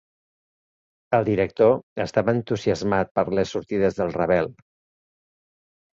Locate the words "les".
3.41-3.55